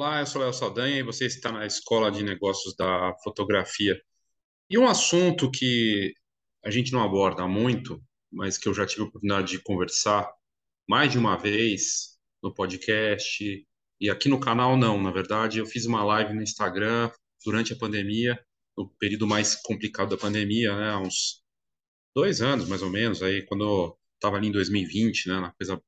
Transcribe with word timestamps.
Olá, 0.00 0.20
eu 0.20 0.26
sou 0.26 0.40
Léo 0.40 0.50
Saldanha 0.54 0.96
e 0.96 1.02
você 1.02 1.26
está 1.26 1.52
na 1.52 1.66
Escola 1.66 2.10
de 2.10 2.22
Negócios 2.22 2.74
da 2.74 3.14
Fotografia. 3.22 4.00
E 4.70 4.78
um 4.78 4.88
assunto 4.88 5.50
que 5.50 6.14
a 6.64 6.70
gente 6.70 6.90
não 6.90 7.02
aborda 7.02 7.46
muito, 7.46 8.02
mas 8.32 8.56
que 8.56 8.66
eu 8.66 8.72
já 8.72 8.86
tive 8.86 9.02
a 9.02 9.04
oportunidade 9.04 9.50
de 9.50 9.62
conversar 9.62 10.26
mais 10.88 11.12
de 11.12 11.18
uma 11.18 11.36
vez 11.36 12.18
no 12.42 12.50
podcast 12.50 13.44
e 14.00 14.08
aqui 14.08 14.30
no 14.30 14.40
canal 14.40 14.74
não, 14.74 15.02
na 15.02 15.10
verdade, 15.10 15.58
eu 15.58 15.66
fiz 15.66 15.84
uma 15.84 16.02
live 16.02 16.32
no 16.32 16.42
Instagram 16.42 17.10
durante 17.44 17.74
a 17.74 17.76
pandemia, 17.76 18.42
no 18.78 18.88
período 18.98 19.26
mais 19.26 19.54
complicado 19.54 20.08
da 20.08 20.16
pandemia, 20.16 20.74
né, 20.76 20.92
há 20.92 20.98
uns 20.98 21.42
dois 22.16 22.40
anos 22.40 22.66
mais 22.66 22.80
ou 22.80 22.88
menos, 22.88 23.22
aí 23.22 23.44
quando 23.44 23.94
estava 24.14 24.38
ali 24.38 24.48
em 24.48 24.52
2020, 24.52 25.28
né, 25.28 25.40
na 25.40 25.52
coisa 25.52 25.78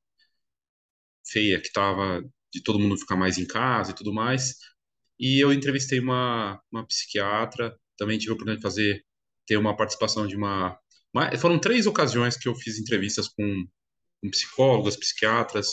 feia 1.24 1.58
que 1.58 1.68
estava 1.68 2.22
de 2.52 2.62
todo 2.62 2.78
mundo 2.78 2.98
ficar 2.98 3.16
mais 3.16 3.38
em 3.38 3.46
casa 3.46 3.92
e 3.92 3.94
tudo 3.94 4.12
mais. 4.12 4.56
E 5.18 5.40
eu 5.42 5.52
entrevistei 5.52 6.00
uma, 6.00 6.60
uma 6.70 6.86
psiquiatra, 6.86 7.76
também 7.96 8.18
tive 8.18 8.32
a 8.32 8.34
oportunidade 8.34 8.60
de 8.60 8.62
fazer, 8.62 9.04
ter 9.46 9.56
uma 9.56 9.76
participação 9.76 10.26
de 10.26 10.36
uma, 10.36 10.78
foram 11.38 11.58
três 11.58 11.86
ocasiões 11.86 12.36
que 12.36 12.48
eu 12.48 12.54
fiz 12.54 12.78
entrevistas 12.78 13.28
com, 13.28 13.66
com 14.20 14.30
psicólogas, 14.30 14.96
psiquiatras, 14.96 15.68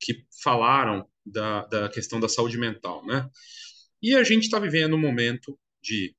que 0.00 0.24
falaram 0.42 1.06
da, 1.24 1.66
da 1.66 1.88
questão 1.88 2.20
da 2.20 2.28
saúde 2.28 2.56
mental, 2.56 3.04
né? 3.06 3.28
E 4.02 4.14
a 4.14 4.22
gente 4.22 4.44
está 4.44 4.58
vivendo 4.58 4.94
um 4.94 5.00
momento 5.00 5.58
de 5.82 6.14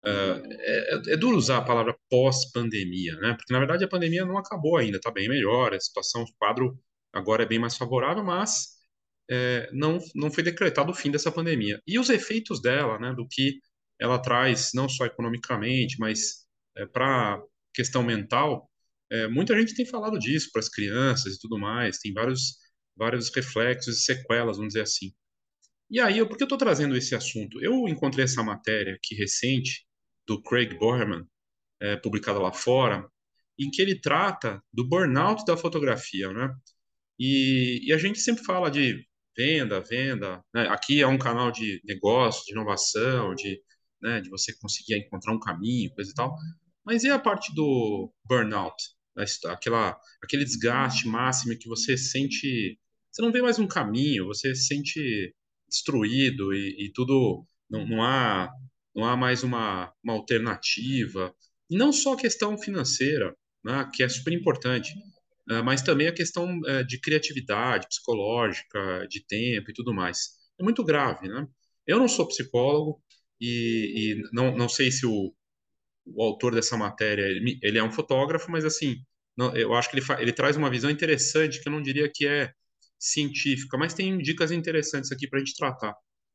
Uh, 0.00 0.40
é, 0.48 1.12
é, 1.12 1.16
duro 1.16 1.36
usar 1.36 1.58
a 1.58 1.64
palavra 1.64 1.94
pós-pandemia, 2.08 3.16
né? 3.16 3.34
Porque 3.34 3.52
na 3.52 3.58
verdade 3.58 3.84
a 3.84 3.88
pandemia 3.88 4.24
não 4.24 4.38
acabou 4.38 4.76
ainda, 4.76 4.96
está 4.96 5.10
bem 5.10 5.28
melhor, 5.28 5.74
a 5.74 5.80
situação, 5.80 6.22
o 6.22 6.36
quadro 6.38 6.78
agora 7.12 7.42
é 7.42 7.46
bem 7.46 7.58
mais 7.58 7.76
favorável, 7.76 8.22
mas 8.22 8.77
é, 9.30 9.70
não, 9.72 9.98
não 10.14 10.30
foi 10.30 10.42
decretado 10.42 10.90
o 10.90 10.94
fim 10.94 11.10
dessa 11.10 11.32
pandemia. 11.32 11.80
E 11.86 11.98
os 11.98 12.10
efeitos 12.10 12.60
dela, 12.60 12.98
né, 12.98 13.12
do 13.14 13.26
que 13.28 13.60
ela 13.98 14.18
traz, 14.20 14.70
não 14.74 14.88
só 14.88 15.06
economicamente, 15.06 15.96
mas 15.98 16.46
é, 16.76 16.86
para 16.86 17.40
questão 17.74 18.02
mental, 18.02 18.70
é, 19.10 19.28
muita 19.28 19.58
gente 19.58 19.74
tem 19.74 19.86
falado 19.86 20.18
disso 20.18 20.50
para 20.52 20.60
as 20.60 20.68
crianças 20.68 21.34
e 21.34 21.40
tudo 21.40 21.58
mais, 21.58 21.98
tem 21.98 22.12
vários, 22.12 22.58
vários 22.96 23.34
reflexos 23.34 23.98
e 23.98 24.02
sequelas, 24.02 24.56
vamos 24.56 24.74
dizer 24.74 24.82
assim. 24.82 25.12
E 25.90 26.00
aí, 26.00 26.18
por 26.26 26.36
que 26.36 26.42
eu 26.42 26.46
estou 26.46 26.58
trazendo 26.58 26.96
esse 26.96 27.14
assunto? 27.14 27.62
Eu 27.62 27.88
encontrei 27.88 28.24
essa 28.24 28.42
matéria 28.42 28.94
aqui 28.94 29.14
recente, 29.14 29.86
do 30.26 30.42
Craig 30.42 30.76
Borman, 30.78 31.26
é, 31.80 31.96
publicada 31.96 32.38
lá 32.38 32.52
fora, 32.52 33.08
em 33.58 33.70
que 33.70 33.80
ele 33.82 33.98
trata 33.98 34.62
do 34.72 34.86
burnout 34.86 35.44
da 35.46 35.56
fotografia, 35.56 36.32
né? 36.32 36.54
E, 37.18 37.88
e 37.88 37.92
a 37.92 37.98
gente 37.98 38.20
sempre 38.20 38.44
fala 38.44 38.70
de 38.70 39.07
venda, 39.38 39.80
venda. 39.80 40.44
Né? 40.52 40.66
Aqui 40.68 41.00
é 41.00 41.06
um 41.06 41.16
canal 41.16 41.52
de 41.52 41.80
negócio, 41.84 42.44
de 42.44 42.52
inovação, 42.52 43.34
de, 43.36 43.62
né, 44.02 44.20
de 44.20 44.28
você 44.28 44.52
conseguir 44.58 44.98
encontrar 44.98 45.32
um 45.32 45.38
caminho, 45.38 45.94
coisa 45.94 46.10
e 46.10 46.14
tal. 46.14 46.34
Mas 46.84 47.04
e 47.04 47.10
a 47.10 47.18
parte 47.18 47.54
do 47.54 48.12
burnout? 48.24 48.74
Aquela, 49.46 49.96
aquele 50.22 50.44
desgaste 50.44 51.06
máximo 51.06 51.56
que 51.58 51.68
você 51.68 51.96
sente. 51.96 52.78
Você 53.10 53.22
não 53.22 53.32
vê 53.32 53.40
mais 53.42 53.58
um 53.58 53.66
caminho, 53.66 54.26
você 54.26 54.54
se 54.54 54.66
sente 54.66 55.34
destruído 55.68 56.52
e, 56.52 56.86
e 56.86 56.92
tudo. 56.92 57.46
Não, 57.70 57.86
não, 57.86 58.02
há, 58.02 58.50
não 58.94 59.04
há 59.04 59.16
mais 59.16 59.42
uma, 59.42 59.92
uma 60.02 60.14
alternativa. 60.14 61.34
E 61.70 61.76
não 61.76 61.92
só 61.92 62.14
a 62.14 62.16
questão 62.18 62.56
financeira, 62.56 63.36
né, 63.64 63.88
que 63.92 64.02
é 64.02 64.08
super 64.08 64.32
importante, 64.32 64.94
mas 65.64 65.82
também 65.82 66.06
a 66.08 66.12
questão 66.14 66.60
eh, 66.66 66.84
de 66.84 67.00
criatividade 67.00 67.86
psicológica, 67.88 69.06
de 69.08 69.24
tempo 69.26 69.70
e 69.70 69.74
tudo 69.74 69.94
mais. 69.94 70.30
É 70.58 70.62
muito 70.62 70.84
grave, 70.84 71.28
né? 71.28 71.46
Eu 71.86 71.98
não 71.98 72.08
sou 72.08 72.28
psicólogo 72.28 73.02
e, 73.40 74.14
e 74.20 74.22
não, 74.32 74.56
não 74.56 74.68
sei 74.68 74.90
se 74.90 75.06
o, 75.06 75.32
o 76.06 76.22
autor 76.22 76.54
dessa 76.54 76.76
matéria, 76.76 77.22
ele, 77.22 77.58
ele, 77.62 77.78
é 77.78 77.82
um 77.82 77.92
fotógrafo, 77.92 78.50
mas 78.50 78.64
assim, 78.64 78.96
não, 79.36 79.54
eu 79.56 79.74
acho 79.74 79.90
que 79.90 79.98
ele, 79.98 80.06
ele 80.20 80.32
traz 80.32 80.56
uma 80.56 80.70
visão 80.70 80.90
interessante, 80.90 81.62
que 81.62 81.68
eu 81.68 81.72
não 81.72 81.82
diria 81.82 82.10
que 82.12 82.26
é 82.26 82.52
científica, 82.98 83.78
mas 83.78 83.94
tem 83.94 84.18
dicas 84.18 84.50
interessantes 84.50 85.12
aqui 85.12 85.28
para 85.28 85.38
a 85.38 85.44
gente 85.44 85.56
tratar. 85.56 85.94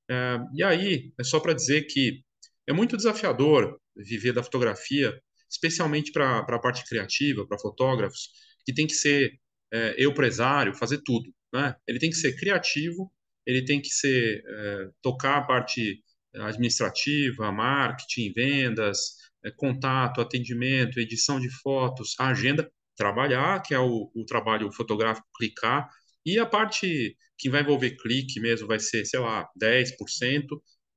É, 0.09 0.39
e 0.55 0.63
aí, 0.63 1.13
é 1.19 1.23
só 1.23 1.39
para 1.39 1.53
dizer 1.53 1.83
que 1.83 2.23
é 2.67 2.73
muito 2.73 2.97
desafiador 2.97 3.79
viver 3.95 4.33
da 4.33 4.43
fotografia, 4.43 5.13
especialmente 5.49 6.11
para 6.11 6.39
a 6.39 6.59
parte 6.59 6.83
criativa, 6.85 7.45
para 7.47 7.59
fotógrafos, 7.59 8.29
que 8.65 8.73
tem 8.73 8.87
que 8.87 8.93
ser 8.93 9.39
é, 9.71 10.03
empresário, 10.03 10.73
fazer 10.73 11.01
tudo. 11.03 11.33
Né? 11.53 11.75
Ele 11.87 11.99
tem 11.99 12.09
que 12.09 12.15
ser 12.15 12.35
criativo, 12.35 13.11
ele 13.45 13.63
tem 13.65 13.81
que 13.81 13.89
ser 13.89 14.43
é, 14.45 14.89
tocar 15.01 15.37
a 15.37 15.41
parte 15.43 16.03
administrativa, 16.35 17.51
marketing, 17.51 18.33
vendas, 18.33 19.17
é, 19.43 19.51
contato, 19.51 20.21
atendimento, 20.21 20.99
edição 20.99 21.39
de 21.39 21.49
fotos, 21.49 22.15
agenda, 22.19 22.69
trabalhar, 22.95 23.61
que 23.61 23.73
é 23.73 23.79
o, 23.79 24.11
o 24.15 24.25
trabalho 24.25 24.71
fotográfico, 24.71 25.27
clicar, 25.35 25.89
e 26.25 26.39
a 26.39 26.45
parte 26.45 27.17
que 27.37 27.49
vai 27.49 27.61
envolver 27.61 27.97
clique 27.97 28.39
mesmo 28.39 28.67
vai 28.67 28.79
ser, 28.79 29.05
sei 29.05 29.19
lá, 29.19 29.47
10%, 29.59 30.47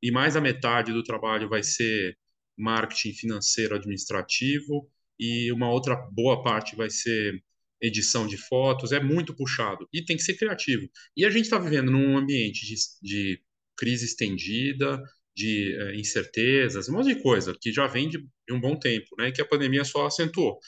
e 0.03 0.10
mais 0.10 0.37
a 0.37 0.41
metade 0.41 0.93
do 0.93 1.03
trabalho 1.03 1.48
vai 1.48 1.62
ser 1.62 2.16
marketing 2.56 3.12
financeiro 3.15 3.75
administrativo, 3.75 4.88
e 5.19 5.50
uma 5.53 5.71
outra 5.71 5.97
boa 6.12 6.43
parte 6.43 6.77
vai 6.77 6.91
ser 6.91 7.43
edição 7.81 8.27
de 8.27 8.37
fotos, 8.37 8.93
é 8.93 9.01
muito 9.01 9.35
puxado. 9.35 9.89
E 9.93 10.05
tem 10.05 10.17
que 10.17 10.23
ser 10.23 10.35
criativo. 10.37 10.89
E 11.17 11.25
a 11.25 11.31
gente 11.31 11.45
está 11.45 11.59
vivendo 11.59 11.91
num 11.91 12.17
ambiente 12.17 12.67
de, 12.67 12.75
de 13.03 13.43
crise 13.77 14.07
estendida, 14.07 15.01
de 15.37 15.77
é, 15.79 15.97
incertezas, 15.97 16.89
um 16.89 16.95
monte 16.95 17.15
de 17.15 17.23
coisa 17.23 17.55
que 17.61 17.73
já 17.73 17.87
vem 17.87 18.09
de, 18.09 18.19
de 18.19 18.55
um 18.55 18.61
bom 18.61 18.79
tempo, 18.79 19.07
né? 19.19 19.31
Que 19.31 19.43
a 19.43 19.47
pandemia 19.47 19.85
só 19.85 20.07
acentuou. 20.07 20.59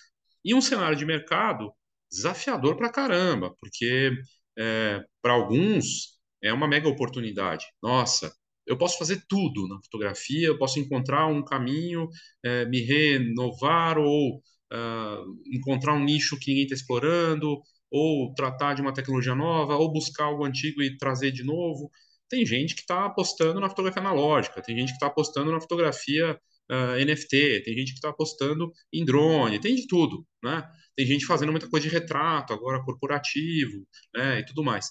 E 0.44 0.54
um 0.54 0.60
cenário 0.60 0.96
de 0.96 1.06
mercado 1.06 1.72
desafiador 2.10 2.76
para 2.76 2.92
caramba, 2.92 3.54
porque 3.60 4.12
é, 4.58 5.04
para 5.22 5.32
alguns 5.32 6.18
é 6.42 6.52
uma 6.52 6.68
mega 6.68 6.88
oportunidade. 6.88 7.66
Nossa, 7.82 8.32
eu 8.66 8.76
posso 8.76 8.98
fazer 8.98 9.24
tudo 9.28 9.66
na 9.66 9.76
fotografia, 9.82 10.46
eu 10.46 10.58
posso 10.58 10.78
encontrar 10.78 11.26
um 11.26 11.42
caminho, 11.44 12.08
é, 12.44 12.66
me 12.66 12.80
renovar 12.82 13.98
ou 13.98 14.42
uh, 14.72 15.40
encontrar 15.52 15.94
um 15.94 16.04
nicho 16.04 16.38
que 16.38 16.50
ninguém 16.50 16.64
está 16.64 16.74
explorando, 16.74 17.60
ou 17.90 18.34
tratar 18.34 18.74
de 18.74 18.82
uma 18.82 18.92
tecnologia 18.92 19.34
nova, 19.34 19.76
ou 19.76 19.92
buscar 19.92 20.24
algo 20.24 20.44
antigo 20.44 20.82
e 20.82 20.96
trazer 20.98 21.30
de 21.32 21.42
novo. 21.44 21.90
Tem 22.28 22.44
gente 22.44 22.74
que 22.74 22.82
está 22.82 23.06
apostando 23.06 23.60
na 23.60 23.70
fotografia 23.70 24.02
analógica, 24.02 24.62
tem 24.62 24.76
gente 24.76 24.88
que 24.88 24.94
está 24.94 25.06
apostando 25.06 25.50
na 25.50 25.60
fotografia 25.60 26.38
uh, 26.70 27.04
NFT, 27.04 27.62
tem 27.64 27.74
gente 27.74 27.92
que 27.92 27.98
está 27.98 28.10
apostando 28.10 28.70
em 28.92 29.04
drone, 29.04 29.60
tem 29.60 29.74
de 29.74 29.86
tudo, 29.86 30.26
né? 30.42 30.62
Tem 30.96 31.06
gente 31.06 31.26
fazendo 31.26 31.52
muita 31.52 31.68
coisa 31.68 31.88
de 31.88 31.94
retrato, 31.94 32.52
agora 32.52 32.84
corporativo, 32.84 33.86
né? 34.14 34.40
E 34.40 34.44
tudo 34.46 34.62
mais. 34.62 34.90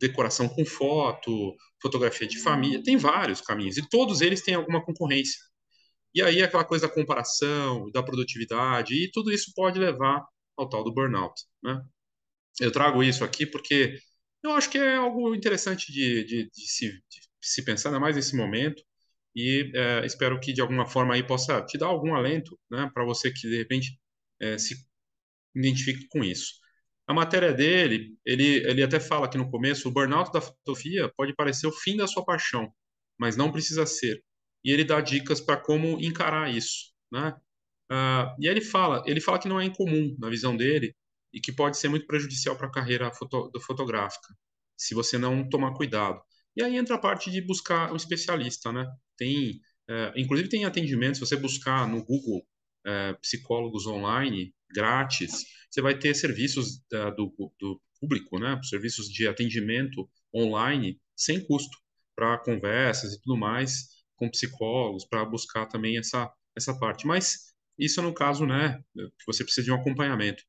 Decoração 0.00 0.48
com 0.48 0.64
foto, 0.64 1.54
fotografia 1.82 2.26
de 2.26 2.38
família, 2.38 2.82
tem 2.82 2.96
vários 2.96 3.40
caminhos, 3.40 3.76
e 3.76 3.88
todos 3.88 4.20
eles 4.20 4.42
têm 4.42 4.54
alguma 4.54 4.84
concorrência. 4.84 5.38
E 6.18 6.22
aí 6.22 6.42
aquela 6.42 6.64
coisa 6.64 6.88
da 6.88 6.92
comparação, 6.92 7.88
da 7.92 8.02
produtividade, 8.02 8.92
e 8.92 9.08
tudo 9.08 9.30
isso 9.32 9.52
pode 9.54 9.78
levar 9.78 10.26
ao 10.56 10.68
tal 10.68 10.82
do 10.82 10.92
burnout. 10.92 11.44
Né? 11.62 11.80
Eu 12.60 12.72
trago 12.72 13.04
isso 13.04 13.22
aqui 13.22 13.46
porque 13.46 13.96
eu 14.42 14.50
acho 14.52 14.68
que 14.68 14.78
é 14.78 14.96
algo 14.96 15.32
interessante 15.32 15.92
de, 15.92 16.24
de, 16.24 16.50
de, 16.50 16.66
se, 16.68 16.88
de 16.90 17.20
se, 17.40 17.64
pensar, 17.64 17.90
ainda 17.90 18.00
mais 18.00 18.16
nesse 18.16 18.34
momento, 18.34 18.82
e 19.34 19.70
é, 19.72 20.04
espero 20.04 20.40
que 20.40 20.52
de 20.52 20.60
alguma 20.60 20.86
forma 20.86 21.14
aí 21.14 21.22
possa 21.22 21.62
te 21.62 21.78
dar 21.78 21.86
algum 21.86 22.12
alento 22.12 22.58
né, 22.68 22.90
para 22.92 23.04
você 23.04 23.30
que 23.30 23.48
de 23.48 23.56
repente 23.56 23.96
é, 24.40 24.58
se 24.58 24.74
identifique 25.54 26.08
com 26.08 26.24
isso. 26.24 26.54
A 27.06 27.14
matéria 27.14 27.52
dele, 27.54 28.16
ele, 28.24 28.56
ele 28.68 28.82
até 28.82 28.98
fala 28.98 29.26
aqui 29.26 29.38
no 29.38 29.50
começo, 29.50 29.88
o 29.88 29.92
burnout 29.92 30.32
da 30.32 30.40
fotografia 30.40 31.12
pode 31.16 31.32
parecer 31.36 31.68
o 31.68 31.72
fim 31.72 31.96
da 31.96 32.08
sua 32.08 32.24
paixão, 32.24 32.72
mas 33.16 33.36
não 33.36 33.52
precisa 33.52 33.86
ser 33.86 34.20
e 34.64 34.70
ele 34.70 34.84
dá 34.84 35.00
dicas 35.00 35.40
para 35.40 35.56
como 35.56 36.00
encarar 36.00 36.52
isso, 36.54 36.92
né? 37.10 37.34
Uh, 37.90 38.28
e 38.38 38.48
aí 38.48 38.54
ele 38.54 38.60
fala, 38.60 39.02
ele 39.06 39.20
fala 39.20 39.38
que 39.38 39.48
não 39.48 39.60
é 39.60 39.64
incomum 39.64 40.14
na 40.18 40.28
visão 40.28 40.56
dele 40.56 40.94
e 41.32 41.40
que 41.40 41.52
pode 41.52 41.78
ser 41.78 41.88
muito 41.88 42.06
prejudicial 42.06 42.56
para 42.56 42.66
a 42.66 42.70
carreira 42.70 43.10
foto, 43.12 43.50
fotográfica, 43.60 44.28
se 44.76 44.94
você 44.94 45.16
não 45.16 45.48
tomar 45.48 45.74
cuidado. 45.74 46.20
E 46.56 46.62
aí 46.62 46.76
entra 46.76 46.96
a 46.96 46.98
parte 46.98 47.30
de 47.30 47.40
buscar 47.40 47.92
um 47.92 47.96
especialista, 47.96 48.72
né? 48.72 48.86
Tem, 49.16 49.52
uh, 49.88 50.12
inclusive 50.16 50.48
tem 50.48 50.64
atendimento, 50.64 51.14
se 51.14 51.20
você 51.20 51.36
buscar 51.36 51.88
no 51.88 52.04
Google 52.04 52.46
uh, 52.86 53.18
psicólogos 53.20 53.86
online 53.86 54.54
grátis, 54.70 55.44
você 55.70 55.80
vai 55.80 55.98
ter 55.98 56.14
serviços 56.14 56.82
do, 57.16 57.34
do 57.58 57.80
público, 58.00 58.38
né? 58.38 58.60
Serviços 58.64 59.08
de 59.08 59.26
atendimento 59.26 60.08
online 60.34 61.00
sem 61.16 61.44
custo 61.46 61.76
para 62.14 62.38
conversas 62.38 63.14
e 63.14 63.20
tudo 63.22 63.36
mais 63.36 63.97
com 64.18 64.30
psicólogos 64.30 65.06
para 65.06 65.24
buscar 65.24 65.66
também 65.66 65.96
essa, 65.96 66.30
essa 66.56 66.78
parte. 66.78 67.06
Mas 67.06 67.54
isso 67.78 68.00
é 68.00 68.02
no 68.02 68.12
caso, 68.12 68.44
né, 68.44 68.80
que 68.94 69.26
você 69.26 69.44
precisa 69.44 69.64
de 69.64 69.72
um 69.72 69.76
acompanhamento. 69.76 70.42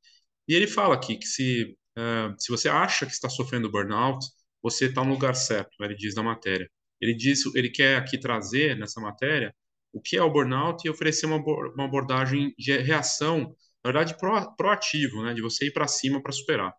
E 0.47 0.55
ele 0.55 0.67
fala 0.67 0.95
aqui 0.95 1.15
que 1.17 1.27
se, 1.27 1.77
uh, 1.97 2.35
se 2.37 2.51
você 2.51 2.67
acha 2.67 3.05
que 3.05 3.13
está 3.13 3.29
sofrendo 3.29 3.71
burnout, 3.71 4.25
você 4.61 4.87
está 4.87 5.03
no 5.03 5.11
lugar 5.11 5.35
certo, 5.35 5.71
ele 5.81 5.95
diz 5.95 6.15
na 6.15 6.23
matéria. 6.23 6.69
Ele 6.99 7.13
diz, 7.13 7.45
ele 7.55 7.69
quer 7.69 7.97
aqui 7.97 8.19
trazer 8.19 8.75
nessa 8.77 8.99
matéria 8.99 9.55
o 9.93 10.01
que 10.01 10.17
é 10.17 10.23
o 10.23 10.31
burnout 10.31 10.85
e 10.85 10.89
oferecer 10.89 11.25
uma, 11.27 11.37
uma 11.37 11.85
abordagem 11.85 12.53
de 12.57 12.77
reação, 12.77 13.55
na 13.83 13.91
verdade, 13.91 14.17
pro, 14.17 14.55
proativo, 14.55 15.23
né, 15.23 15.33
de 15.33 15.41
você 15.41 15.67
ir 15.67 15.71
para 15.71 15.87
cima 15.87 16.21
para 16.21 16.31
superar. 16.31 16.73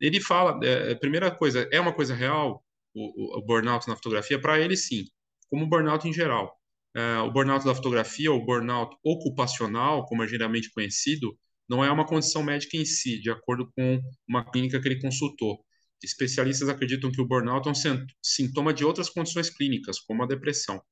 Ele 0.00 0.20
fala, 0.20 0.58
é, 0.64 0.94
primeira 0.94 1.30
coisa, 1.30 1.68
é 1.70 1.80
uma 1.80 1.92
coisa 1.92 2.14
real 2.14 2.64
o, 2.94 3.38
o 3.38 3.42
burnout 3.42 3.86
na 3.88 3.96
fotografia? 3.96 4.40
Para 4.40 4.58
ele, 4.60 4.76
sim, 4.76 5.04
como 5.50 5.64
o 5.64 5.68
burnout 5.68 6.08
em 6.08 6.12
geral. 6.12 6.56
É, 6.94 7.18
o 7.18 7.30
burnout 7.30 7.64
da 7.64 7.74
fotografia, 7.74 8.32
ou 8.32 8.44
burnout 8.44 8.96
ocupacional, 9.04 10.04
como 10.06 10.22
é 10.24 10.28
geralmente 10.28 10.70
conhecido, 10.72 11.36
não 11.68 11.84
é 11.84 11.90
uma 11.90 12.06
condição 12.06 12.42
médica 12.42 12.76
em 12.76 12.84
si, 12.84 13.20
de 13.20 13.30
acordo 13.30 13.70
com 13.76 14.00
uma 14.28 14.44
clínica 14.50 14.80
que 14.80 14.88
ele 14.88 15.00
consultou. 15.00 15.64
Especialistas 16.02 16.68
acreditam 16.68 17.12
que 17.12 17.20
o 17.20 17.26
burnout 17.26 17.68
é 17.68 17.70
um 17.70 17.74
sintoma 18.22 18.74
de 18.74 18.84
outras 18.84 19.08
condições 19.10 19.50
clínicas, 19.50 20.00
como 20.00 20.22
a 20.22 20.26
depressão. 20.26 20.82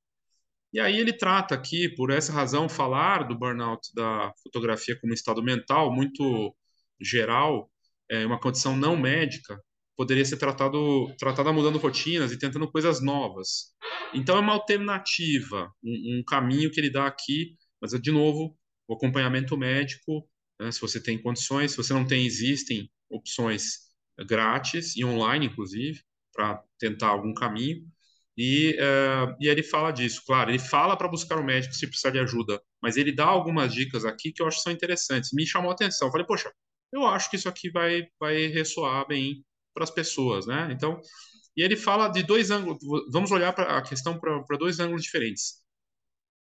E 0.73 0.79
aí 0.81 0.99
ele 0.99 1.13
trata 1.13 1.55
aqui, 1.55 1.89
por 1.89 2.11
essa 2.11 2.33
razão, 2.33 2.69
falar 2.69 3.27
do 3.27 3.39
burnout 3.39 3.89
da 3.95 4.33
fotografia 4.43 4.99
como 5.01 5.15
estado 5.15 5.43
mental 5.43 5.93
muito 5.95 6.55
geral, 7.01 7.71
é 8.11 8.27
uma 8.27 8.39
condição 8.39 8.77
não 8.77 8.97
médica, 8.97 9.59
poderia 9.99 10.25
ser 10.25 10.37
tratado 10.37 11.13
tratada 11.19 11.53
mudando 11.53 11.77
rotinas 11.77 12.31
e 12.31 12.39
tentando 12.39 12.71
coisas 12.71 13.03
novas. 13.03 13.75
Então 14.15 14.37
é 14.37 14.41
uma 14.41 14.53
alternativa, 14.53 15.73
um, 15.83 16.21
um 16.21 16.25
caminho 16.25 16.71
que 16.71 16.79
ele 16.79 16.89
dá 16.89 17.07
aqui, 17.07 17.57
mas 17.83 17.91
de 18.01 18.13
novo, 18.13 18.57
o 18.87 18.95
acompanhamento 18.95 19.59
médico, 19.59 20.25
né, 20.61 20.71
se 20.71 20.81
você 20.81 21.03
tem 21.03 21.21
condições, 21.21 21.73
se 21.73 21.77
você 21.77 21.93
não 21.93 22.07
tem, 22.07 22.25
existem 22.25 22.89
opções 23.11 23.89
grátis 24.25 24.97
e 24.97 25.05
online, 25.05 25.47
inclusive, 25.47 26.01
para 26.33 26.63
tentar 26.79 27.09
algum 27.09 27.35
caminho. 27.35 27.85
E, 28.37 28.77
uh, 28.79 29.35
e 29.41 29.49
ele 29.49 29.65
fala 29.65 29.91
disso, 29.91 30.23
claro, 30.25 30.51
ele 30.51 30.61
fala 30.61 30.97
para 30.97 31.09
buscar 31.09 31.39
o 31.39 31.41
um 31.41 31.45
médico 31.45 31.75
se 31.75 31.89
precisar 31.89 32.11
de 32.11 32.21
ajuda, 32.21 32.63
mas 32.81 32.97
ele 32.97 33.11
dá 33.11 33.25
algumas 33.27 33.75
dicas 33.75 34.05
aqui 34.05 34.33
que 34.33 34.41
eu 34.41 34.47
acho 34.47 34.59
que 34.59 34.63
são 34.63 34.73
interessantes. 34.73 35.31
Me 35.33 35.45
chamou 35.45 35.71
a 35.71 35.75
atenção. 35.75 36.11
Falei, 36.13 36.25
poxa, 36.25 36.53
eu 36.93 37.05
acho 37.05 37.29
que 37.29 37.37
isso 37.37 37.49
aqui 37.49 37.69
vai, 37.69 38.07
vai 38.21 38.47
ressoar 38.47 39.09
bem 39.09 39.45
para 39.79 39.85
as 39.85 39.91
pessoas, 39.93 40.45
né? 40.45 40.69
Então, 40.73 41.01
e 41.57 41.63
ele 41.63 41.77
fala 41.77 42.09
de 42.09 42.25
dois 42.25 42.51
ângulos. 42.51 42.79
Vamos 43.13 43.31
olhar 43.31 43.53
para 43.53 43.79
a 43.79 43.83
questão 43.83 44.19
para 44.19 44.59
dois 44.59 44.81
ângulos 44.81 45.03
diferentes. 45.03 45.63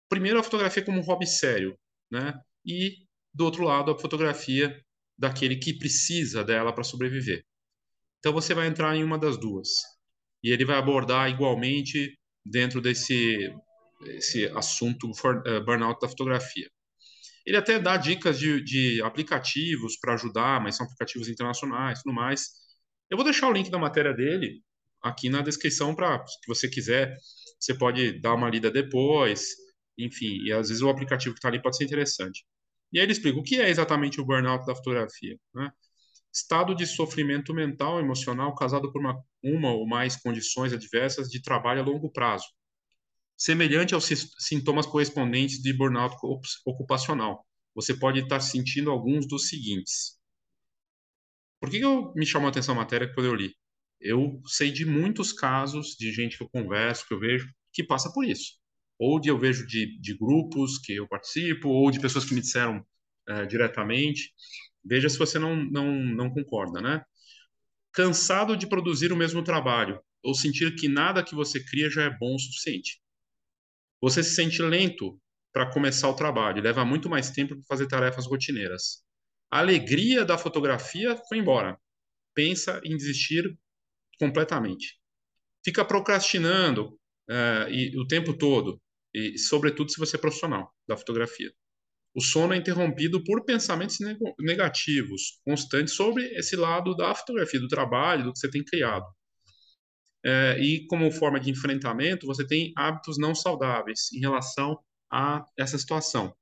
Primeiro, 0.08 0.40
a 0.40 0.42
fotografia 0.42 0.84
como 0.84 0.98
um 0.98 1.04
hobby 1.04 1.26
sério, 1.26 1.78
né? 2.10 2.34
E 2.66 2.96
do 3.32 3.44
outro 3.44 3.62
lado, 3.62 3.92
a 3.92 3.98
fotografia 3.98 4.76
daquele 5.16 5.56
que 5.56 5.78
precisa 5.78 6.42
dela 6.42 6.72
para 6.72 6.82
sobreviver. 6.82 7.44
Então, 8.18 8.32
você 8.32 8.54
vai 8.54 8.66
entrar 8.66 8.96
em 8.96 9.04
uma 9.04 9.18
das 9.18 9.38
duas 9.38 9.68
e 10.42 10.50
ele 10.50 10.64
vai 10.64 10.76
abordar 10.76 11.30
igualmente 11.30 12.18
dentro 12.44 12.80
desse 12.80 13.52
esse 14.06 14.46
assunto 14.50 15.12
for, 15.14 15.42
uh, 15.46 15.64
burnout 15.64 16.00
da 16.00 16.08
fotografia. 16.08 16.68
Ele 17.44 17.56
até 17.56 17.80
dá 17.80 17.96
dicas 17.96 18.38
de, 18.38 18.62
de 18.62 19.02
aplicativos 19.02 19.98
para 19.98 20.14
ajudar, 20.14 20.60
mas 20.62 20.76
são 20.76 20.86
aplicativos 20.86 21.28
internacionais, 21.28 22.00
tudo 22.02 22.14
mais. 22.14 22.67
Eu 23.10 23.16
vou 23.16 23.24
deixar 23.24 23.48
o 23.48 23.52
link 23.52 23.70
da 23.70 23.78
matéria 23.78 24.12
dele 24.12 24.62
aqui 25.02 25.28
na 25.28 25.42
descrição 25.42 25.94
para 25.94 26.26
se 26.26 26.46
você 26.46 26.68
quiser, 26.68 27.16
você 27.58 27.74
pode 27.74 28.20
dar 28.20 28.34
uma 28.34 28.50
lida 28.50 28.70
depois, 28.70 29.54
enfim, 29.96 30.44
e 30.44 30.52
às 30.52 30.68
vezes 30.68 30.82
o 30.82 30.88
aplicativo 30.88 31.34
que 31.34 31.38
está 31.38 31.48
ali 31.48 31.62
pode 31.62 31.76
ser 31.76 31.84
interessante. 31.84 32.44
E 32.92 32.98
aí 32.98 33.04
ele 33.04 33.12
explica 33.12 33.38
o 33.38 33.42
que 33.42 33.60
é 33.60 33.68
exatamente 33.68 34.20
o 34.20 34.24
burnout 34.24 34.66
da 34.66 34.74
fotografia. 34.74 35.38
Né? 35.54 35.70
estado 36.32 36.74
de 36.74 36.86
sofrimento 36.86 37.54
mental, 37.54 37.98
emocional, 37.98 38.54
causado 38.54 38.92
por 38.92 39.00
uma, 39.00 39.22
uma 39.42 39.72
ou 39.72 39.86
mais 39.86 40.16
condições 40.16 40.72
adversas 40.72 41.28
de 41.28 41.42
trabalho 41.42 41.82
a 41.82 41.84
longo 41.84 42.10
prazo, 42.10 42.46
semelhante 43.36 43.94
aos 43.94 44.06
sintomas 44.38 44.86
correspondentes 44.86 45.60
de 45.62 45.72
burnout 45.72 46.16
ocupacional. 46.64 47.44
Você 47.74 47.94
pode 47.94 48.20
estar 48.20 48.40
sentindo 48.40 48.90
alguns 48.90 49.26
dos 49.26 49.48
seguintes. 49.48 50.17
Por 51.60 51.70
que 51.70 51.78
eu 51.78 52.12
me 52.14 52.26
chamou 52.26 52.46
a 52.48 52.50
atenção 52.50 52.74
a 52.74 52.78
matéria 52.78 53.12
quando 53.12 53.26
eu 53.26 53.34
li? 53.34 53.54
Eu 54.00 54.40
sei 54.46 54.70
de 54.70 54.84
muitos 54.84 55.32
casos 55.32 55.96
de 55.98 56.12
gente 56.12 56.36
que 56.36 56.44
eu 56.44 56.48
converso, 56.48 57.06
que 57.06 57.14
eu 57.14 57.18
vejo, 57.20 57.48
que 57.72 57.82
passa 57.84 58.12
por 58.12 58.24
isso. 58.24 58.54
Ou 58.98 59.20
de 59.20 59.28
eu 59.28 59.38
vejo 59.38 59.66
de, 59.66 59.98
de 60.00 60.16
grupos 60.16 60.78
que 60.78 60.94
eu 60.94 61.08
participo, 61.08 61.68
ou 61.68 61.90
de 61.90 62.00
pessoas 62.00 62.24
que 62.24 62.34
me 62.34 62.40
disseram 62.40 62.84
é, 63.28 63.46
diretamente. 63.46 64.32
Veja 64.84 65.08
se 65.08 65.18
você 65.18 65.38
não, 65.38 65.56
não, 65.56 65.92
não 65.92 66.30
concorda, 66.30 66.80
né? 66.80 67.02
Cansado 67.92 68.56
de 68.56 68.66
produzir 68.66 69.12
o 69.12 69.16
mesmo 69.16 69.42
trabalho, 69.44 70.00
ou 70.22 70.34
sentir 70.34 70.74
que 70.76 70.88
nada 70.88 71.22
que 71.24 71.34
você 71.34 71.62
cria 71.64 71.90
já 71.90 72.04
é 72.04 72.10
bom 72.18 72.34
o 72.34 72.38
suficiente. 72.38 73.00
Você 74.00 74.24
se 74.24 74.34
sente 74.34 74.60
lento 74.62 75.20
para 75.52 75.70
começar 75.72 76.08
o 76.08 76.14
trabalho, 76.16 76.62
leva 76.62 76.84
muito 76.84 77.08
mais 77.08 77.30
tempo 77.30 77.54
para 77.56 77.64
fazer 77.66 77.86
tarefas 77.86 78.26
rotineiras. 78.26 79.04
A 79.50 79.58
alegria 79.60 80.24
da 80.24 80.38
fotografia 80.38 81.16
foi 81.28 81.38
embora. 81.38 81.78
Pensa 82.34 82.80
em 82.84 82.96
desistir 82.96 83.58
completamente. 84.18 84.98
Fica 85.64 85.84
procrastinando 85.84 86.98
uh, 87.28 87.70
e, 87.70 87.98
o 87.98 88.06
tempo 88.06 88.36
todo, 88.36 88.80
e 89.14 89.38
sobretudo 89.38 89.90
se 89.90 89.98
você 89.98 90.16
é 90.16 90.20
profissional 90.20 90.72
da 90.86 90.96
fotografia 90.96 91.52
o 92.18 92.20
sono 92.20 92.52
é 92.52 92.56
interrompido 92.56 93.22
por 93.22 93.44
pensamentos 93.44 93.98
negativos 94.40 95.40
constantes 95.44 95.94
sobre 95.94 96.24
esse 96.36 96.56
lado 96.56 96.96
da 96.96 97.14
fotografia, 97.14 97.60
do 97.60 97.68
trabalho, 97.68 98.24
do 98.24 98.32
que 98.32 98.40
você 98.40 98.50
tem 98.50 98.64
criado. 98.64 99.06
É, 100.24 100.58
e 100.58 100.84
como 100.88 101.12
forma 101.12 101.38
de 101.38 101.48
enfrentamento, 101.48 102.26
você 102.26 102.44
tem 102.44 102.72
hábitos 102.76 103.18
não 103.18 103.36
saudáveis 103.36 104.12
em 104.12 104.18
relação 104.18 104.76
a 105.10 105.44
essa 105.56 105.78
situação 105.78 106.34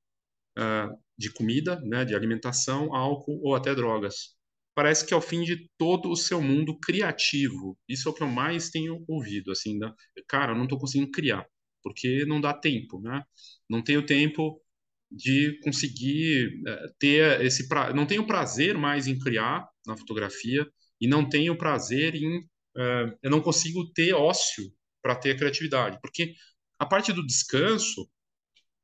é, 0.57 0.87
de 1.17 1.31
comida, 1.33 1.79
né, 1.81 2.05
de 2.05 2.15
alimentação, 2.15 2.93
álcool 2.95 3.39
ou 3.43 3.55
até 3.55 3.73
drogas. 3.73 4.35
Parece 4.75 5.05
que 5.05 5.13
é 5.13 5.17
o 5.17 5.21
fim 5.21 5.43
de 5.43 5.69
todo 5.77 6.09
o 6.11 6.15
seu 6.15 6.41
mundo 6.41 6.77
criativo. 6.79 7.77
Isso 7.89 8.07
é 8.07 8.11
o 8.11 8.13
que 8.13 8.23
eu 8.23 8.27
mais 8.27 8.69
tenho 8.69 9.03
ouvido, 9.07 9.51
assim, 9.51 9.77
né? 9.77 9.91
cara, 10.27 10.51
eu 10.51 10.55
não 10.55 10.65
estou 10.65 10.79
conseguindo 10.79 11.11
criar, 11.11 11.45
porque 11.83 12.25
não 12.25 12.39
dá 12.39 12.53
tempo, 12.53 13.01
né? 13.01 13.23
Não 13.69 13.83
tenho 13.83 14.05
tempo 14.05 14.61
de 15.11 15.59
conseguir 15.63 16.61
é, 16.67 16.87
ter 16.99 17.41
esse 17.41 17.67
pra... 17.67 17.93
não 17.93 18.05
tenho 18.05 18.27
prazer 18.27 18.77
mais 18.77 19.07
em 19.07 19.17
criar 19.17 19.67
na 19.85 19.97
fotografia 19.97 20.67
e 20.99 21.07
não 21.07 21.27
tenho 21.27 21.57
prazer 21.57 22.15
em 22.15 22.39
uh, 22.39 23.17
eu 23.23 23.31
não 23.31 23.41
consigo 23.41 23.89
ter 23.93 24.13
ócio 24.13 24.63
para 25.01 25.15
ter 25.15 25.37
criatividade 25.37 25.97
porque 26.01 26.33
a 26.79 26.85
parte 26.85 27.13
do 27.13 27.25
descanso 27.25 28.09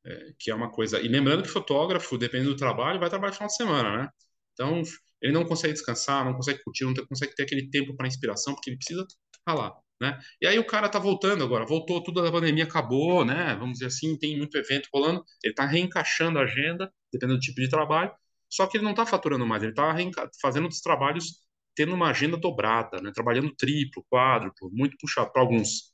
é, 0.06 0.34
que 0.40 0.52
é 0.52 0.56
uma 0.56 0.72
coisa 0.72 1.00
e 1.00 1.08
lembrando 1.08 1.44
que 1.44 1.50
fotógrafo 1.50 2.18
dependendo 2.18 2.52
do 2.52 2.58
trabalho 2.58 3.00
vai 3.00 3.10
trabalhar 3.10 3.32
no 3.32 3.36
final 3.36 3.48
de 3.48 3.56
semana 3.56 3.98
né 3.98 4.10
então 4.54 4.82
ele 5.22 5.34
não 5.34 5.46
consegue 5.46 5.74
descansar 5.74 6.26
não 6.26 6.34
consegue 6.34 6.62
curtir 6.64 6.86
não 6.86 6.94
consegue 7.08 7.36
ter 7.36 7.44
aquele 7.44 7.70
tempo 7.70 7.96
para 7.96 8.08
inspiração 8.08 8.54
porque 8.54 8.70
ele 8.70 8.78
precisa 8.78 9.06
ralar 9.48 9.74
né? 10.04 10.20
E 10.42 10.48
aí 10.48 10.60
o 10.60 10.68
cara 10.68 10.90
tá 10.90 11.00
voltando 11.00 11.44
agora, 11.44 11.66
voltou, 11.66 12.04
tudo 12.04 12.22
da 12.22 12.32
pandemia 12.32 12.66
acabou, 12.66 13.24
né? 13.24 13.56
Vamos 13.56 13.74
dizer 13.76 13.86
assim, 13.88 14.18
tem 14.18 14.38
muito 14.38 14.58
evento 14.58 14.90
rolando, 14.94 15.24
ele 15.42 15.54
tá 15.54 15.66
reencaixando 15.66 16.40
a 16.40 16.44
agenda, 16.44 16.92
dependendo 17.12 17.40
do 17.40 17.42
tipo 17.42 17.62
de 17.62 17.70
trabalho, 17.70 18.12
só 18.50 18.68
que 18.68 18.78
ele 18.78 18.84
não 18.84 18.94
tá 18.94 19.06
faturando 19.06 19.46
mais, 19.46 19.64
ele 19.64 19.74
tá 19.74 19.96
fazendo 20.42 20.68
os 20.68 20.82
trabalhos 20.82 21.42
tendo 21.76 21.94
uma 21.94 22.10
agenda 22.10 22.38
dobrada, 22.38 23.02
né? 23.02 23.12
Trabalhando 23.14 23.56
triplo, 23.56 24.06
quádruplo, 24.10 24.70
muito 24.74 24.98
puxado 25.00 25.32
para 25.32 25.42
alguns. 25.42 25.94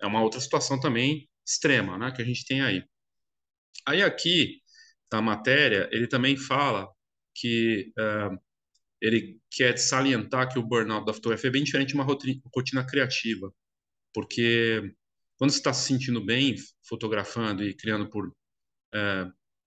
É 0.00 0.06
uma 0.06 0.22
outra 0.22 0.40
situação 0.40 0.78
também 0.80 1.28
extrema, 1.46 1.96
né? 1.98 2.12
Que 2.12 2.22
a 2.22 2.24
gente 2.24 2.44
tem 2.44 2.60
aí. 2.62 2.82
Aí 3.86 4.02
aqui, 4.02 4.60
da 5.10 5.20
matéria, 5.20 5.88
ele 5.92 6.06
também 6.06 6.36
fala 6.36 6.88
que 7.34 7.92
uh, 7.98 8.38
ele 9.00 9.38
quer 9.50 9.76
salientar 9.76 10.50
que 10.50 10.58
o 10.58 10.62
burnout 10.62 11.04
da 11.04 11.12
fotografia 11.12 11.48
é 11.48 11.52
bem 11.52 11.64
diferente 11.64 11.88
de 11.88 11.94
uma 11.94 12.04
rotina 12.04 12.86
criativa, 12.86 13.52
porque 14.14 14.94
quando 15.36 15.50
você 15.50 15.58
está 15.58 15.72
se 15.72 15.86
sentindo 15.86 16.24
bem 16.24 16.54
fotografando 16.88 17.62
e 17.62 17.74
criando 17.74 18.08
por, 18.08 18.32
é, 18.94 19.26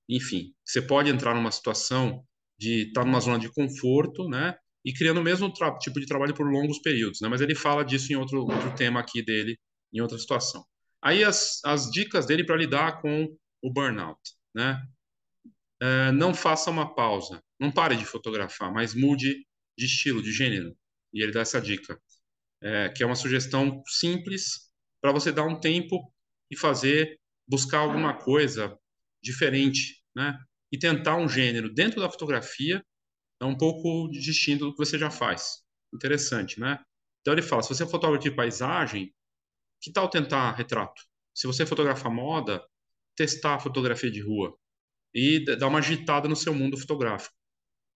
enfim, 0.09 0.53
você 0.65 0.81
pode 0.81 1.09
entrar 1.09 1.35
numa 1.35 1.51
situação 1.51 2.25
de 2.57 2.87
estar 2.87 3.01
tá 3.01 3.05
numa 3.05 3.19
zona 3.19 3.37
de 3.37 3.51
conforto, 3.51 4.27
né, 4.27 4.57
e 4.83 4.93
criando 4.93 5.19
o 5.19 5.23
mesmo 5.23 5.51
tipo 5.79 5.99
de 5.99 6.07
trabalho 6.07 6.33
por 6.33 6.49
longos 6.49 6.79
períodos, 6.79 7.19
né, 7.21 7.27
mas 7.27 7.41
ele 7.41 7.53
fala 7.53 7.83
disso 7.83 8.11
em 8.11 8.15
outro, 8.15 8.41
outro 8.41 8.73
tema 8.75 8.99
aqui 8.99 9.21
dele, 9.21 9.57
em 9.93 10.01
outra 10.01 10.17
situação. 10.17 10.65
Aí 11.01 11.23
as, 11.23 11.59
as 11.63 11.91
dicas 11.91 12.25
dele 12.25 12.43
para 12.43 12.57
lidar 12.57 13.01
com 13.01 13.27
o 13.61 13.71
burnout, 13.71 14.19
né, 14.53 14.81
é, 15.81 16.11
não 16.11 16.33
faça 16.33 16.69
uma 16.71 16.93
pausa, 16.93 17.43
não 17.59 17.71
pare 17.71 17.95
de 17.95 18.05
fotografar, 18.05 18.73
mas 18.73 18.93
mude 18.93 19.45
de 19.77 19.85
estilo, 19.85 20.21
de 20.21 20.31
gênero. 20.31 20.75
E 21.13 21.21
ele 21.21 21.31
dá 21.31 21.41
essa 21.41 21.61
dica, 21.61 21.99
é, 22.61 22.89
que 22.89 23.03
é 23.03 23.05
uma 23.05 23.15
sugestão 23.15 23.83
simples 23.87 24.71
para 25.01 25.11
você 25.11 25.31
dar 25.31 25.43
um 25.43 25.59
tempo 25.59 26.11
e 26.49 26.57
fazer, 26.57 27.19
buscar 27.47 27.79
alguma 27.79 28.13
coisa 28.17 28.77
diferente, 29.21 30.03
né? 30.15 30.37
E 30.71 30.77
tentar 30.77 31.15
um 31.15 31.29
gênero 31.29 31.73
dentro 31.73 32.01
da 32.01 32.09
fotografia 32.09 32.83
é 33.39 33.45
um 33.45 33.57
pouco 33.57 34.09
distinto 34.11 34.65
do 34.65 34.71
que 34.71 34.77
você 34.77 34.97
já 34.97 35.09
faz. 35.09 35.63
Interessante, 35.93 36.59
né? 36.59 36.79
Então 37.21 37.33
ele 37.33 37.41
fala, 37.41 37.61
se 37.63 37.69
você 37.69 37.83
é 37.83 37.87
fotógrafo 37.87 38.23
de 38.23 38.35
paisagem, 38.35 39.13
que 39.81 39.91
tal 39.91 40.09
tentar 40.09 40.51
retrato? 40.53 41.01
Se 41.33 41.47
você 41.47 41.65
fotografa 41.65 42.09
moda, 42.09 42.65
testar 43.17 43.55
a 43.55 43.59
fotografia 43.59 44.09
de 44.09 44.21
rua 44.21 44.57
e 45.13 45.43
dar 45.57 45.67
uma 45.67 45.79
agitada 45.79 46.29
no 46.29 46.35
seu 46.35 46.53
mundo 46.53 46.77
fotográfico. 46.77 47.35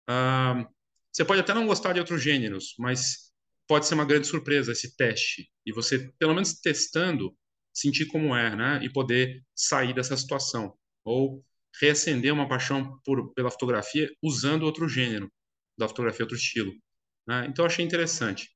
Ah, 0.08 0.66
você 1.12 1.25
pode 1.25 1.40
até 1.40 1.52
não 1.52 1.66
gostar 1.66 1.92
de 1.92 2.00
outros 2.00 2.22
gêneros, 2.22 2.75
mas 2.78 3.32
pode 3.66 3.87
ser 3.87 3.94
uma 3.94 4.04
grande 4.04 4.26
surpresa 4.26 4.72
esse 4.72 4.96
teste 4.96 5.50
e 5.66 5.72
você, 5.72 6.10
pelo 6.18 6.34
menos 6.34 6.54
testando, 6.54 7.37
sentir 7.75 8.06
como 8.06 8.34
é, 8.34 8.56
né? 8.56 8.80
E 8.82 8.90
poder 8.90 9.44
sair 9.54 9.92
dessa 9.92 10.16
situação 10.16 10.75
ou 11.04 11.44
reacender 11.80 12.32
uma 12.32 12.48
paixão 12.48 12.98
por, 13.04 13.32
pela 13.34 13.50
fotografia 13.50 14.10
usando 14.22 14.62
outro 14.62 14.88
gênero 14.88 15.30
da 15.76 15.87
fotografia, 15.87 16.25
outro 16.25 16.37
estilo. 16.37 16.72
Né? 17.26 17.46
Então 17.48 17.64
achei 17.64 17.84
interessante. 17.84 18.50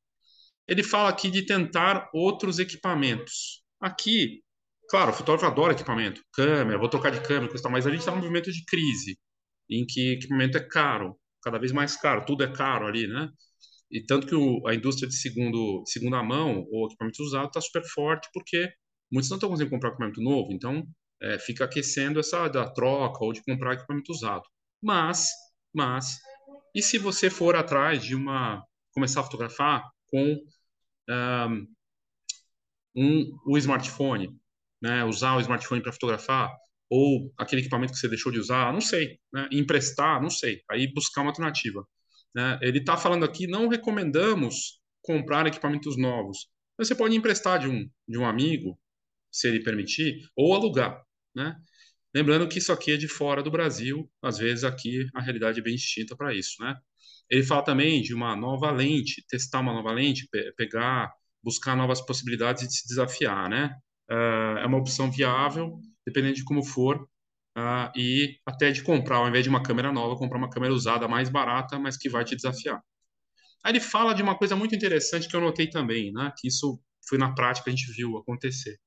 Ele 0.67 0.83
fala 0.83 1.09
aqui 1.09 1.31
de 1.31 1.45
tentar 1.45 2.11
outros 2.13 2.59
equipamentos. 2.59 3.63
Aqui, 3.81 4.43
claro, 4.93 5.11
o 5.11 5.15
fotógrafo 5.15 5.47
adora 5.47 5.73
equipamento, 5.73 6.23
câmera, 6.35 6.79
vou 6.79 6.87
trocar 6.87 7.11
de 7.11 7.23
câmera, 7.23 7.49
coisa, 7.49 7.67
mas 7.71 7.87
a 7.87 7.91
gente 7.91 8.01
está 8.01 8.11
num 8.11 8.19
movimento 8.19 8.53
de 8.53 8.63
crise 8.67 9.19
em 9.71 9.87
que 9.87 10.13
equipamento 10.13 10.59
é 10.59 10.61
caro, 10.61 11.19
cada 11.43 11.59
vez 11.59 11.73
mais 11.73 11.97
caro, 11.97 12.27
tudo 12.27 12.45
é 12.45 12.53
caro 12.53 12.87
ali, 12.87 13.07
né? 13.07 13.31
E 13.91 14.05
tanto 14.05 14.27
que 14.27 14.35
o, 14.35 14.67
a 14.67 14.75
indústria 14.75 15.09
de 15.09 15.17
segundo, 15.17 15.83
segunda 15.87 16.23
mão 16.23 16.67
ou 16.71 16.87
equipamento 16.87 17.23
usado 17.23 17.47
está 17.47 17.59
super 17.59 17.83
forte 17.85 18.29
porque 18.35 18.71
muitos 19.11 19.31
não 19.31 19.39
estão 19.39 19.49
conseguindo 19.49 19.71
comprar 19.71 19.89
equipamento 19.91 20.21
novo, 20.21 20.53
então 20.53 20.87
é, 21.23 21.39
fica 21.39 21.65
aquecendo 21.65 22.21
essa 22.21 22.47
da 22.49 22.69
troca 22.69 23.25
ou 23.25 23.33
de 23.33 23.43
comprar 23.43 23.73
equipamento 23.73 24.13
usado. 24.13 24.43
Mas, 24.83 25.31
mas, 25.75 26.19
e 26.75 26.83
se 26.83 26.99
você 26.99 27.31
for 27.31 27.57
atrás 27.57 28.05
de 28.05 28.15
uma 28.15 28.63
começar 28.93 29.21
a 29.21 29.25
fotografar 29.25 29.91
com 30.11 30.37
um, 31.09 31.67
um, 32.95 33.39
o 33.47 33.57
smartphone, 33.57 34.39
né, 34.83 35.05
usar 35.05 35.37
o 35.37 35.41
smartphone 35.41 35.83
para 35.83 35.93
fotografar 35.93 36.51
ou 36.91 37.33
aquele 37.39 37.63
equipamento 37.63 37.93
que 37.93 37.99
você 37.99 38.09
deixou 38.09 38.31
de 38.31 38.39
usar, 38.39 38.73
não 38.73 38.81
sei, 38.81 39.19
né, 39.33 39.49
emprestar, 39.51 40.21
não 40.21 40.29
sei, 40.29 40.63
aí 40.71 40.93
buscar 40.93 41.23
uma 41.23 41.31
alternativa. 41.31 41.87
Né? 42.35 42.59
Ele 42.61 42.79
está 42.79 42.97
falando 42.97 43.25
aqui, 43.25 43.47
não 43.47 43.69
recomendamos 43.69 44.81
comprar 45.01 45.47
equipamentos 45.47 45.97
novos, 45.97 46.49
mas 46.77 46.89
você 46.89 46.95
pode 46.95 47.17
emprestar 47.17 47.59
de 47.59 47.69
um 47.69 47.89
de 48.09 48.19
um 48.19 48.27
amigo, 48.27 48.79
se 49.31 49.49
ele 49.49 49.63
permitir, 49.63 50.21
ou 50.37 50.55
alugar 50.55 51.03
né? 51.35 51.57
Lembrando 52.15 52.49
que 52.49 52.59
isso 52.59 52.73
aqui 52.73 52.93
é 52.93 52.97
de 52.97 53.09
fora 53.09 53.43
do 53.43 53.51
Brasil, 53.51 54.11
às 54.23 54.39
vezes 54.39 54.65
aqui 54.65 55.07
a 55.15 55.21
realidade 55.21 55.61
é 55.61 55.63
bem 55.63 55.75
distinta 55.77 56.17
para 56.17 56.35
isso, 56.35 56.63
né? 56.63 56.77
Ele 57.31 57.43
fala 57.43 57.65
também 57.65 58.03
de 58.03 58.15
uma 58.15 58.37
nova 58.37 58.71
lente, 58.71 59.25
testar 59.29 59.61
uma 59.61 59.73
nova 59.73 59.93
lente, 59.93 60.29
pe 60.31 60.53
pegar, 60.53 61.11
buscar 61.43 61.77
novas 61.77 62.01
possibilidades 62.05 62.69
de 62.69 62.75
se 62.75 62.87
desafiar, 62.87 63.49
né? 63.49 63.75
Uh, 64.13 64.59
é 64.59 64.67
uma 64.67 64.79
opção 64.79 65.11
viável, 65.11 65.81
dependendo 66.07 66.35
de 66.35 66.45
como 66.45 66.63
for, 66.63 67.09
uh, 67.57 67.91
e 67.97 68.39
até 68.45 68.71
de 68.71 68.83
comprar, 68.83 69.17
ao 69.17 69.29
invés 69.29 69.45
de 69.45 69.49
uma 69.49 69.63
câmera 69.63 69.91
nova, 69.91 70.19
comprar 70.19 70.39
uma 70.39 70.51
câmera 70.51 70.75
usada 70.75 71.09
mais 71.09 71.31
barata, 71.31 71.79
mas 71.79 71.97
que 71.97 72.11
vai 72.11 72.25
te 72.25 72.37
desafiar. 72.37 72.83
Aí 73.65 73.73
ele 73.73 73.81
fala 73.81 74.13
de 74.15 74.23
uma 74.23 74.37
coisa 74.37 74.55
muito 74.55 74.75
interessante 74.75 75.29
que 75.29 75.35
eu 75.35 75.41
notei 75.41 75.69
também, 75.69 76.13
né? 76.13 76.33
Que 76.37 76.49
isso 76.49 76.81
foi 77.09 77.17
na 77.17 77.35
prática 77.35 77.71
a 77.71 77.75
gente 77.75 77.91
viu 77.93 78.19
acontecer 78.19 78.79